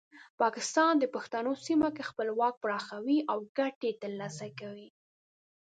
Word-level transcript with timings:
پاکستان 0.41 0.93
د 0.99 1.05
پښتنو 1.15 1.51
سیمه 1.65 1.89
کې 1.95 2.03
خپل 2.09 2.27
واک 2.39 2.55
پراخوي 2.63 3.19
او 3.31 3.37
ګټې 3.57 3.91
ترلاسه 4.01 4.47
کوي. 4.59 4.89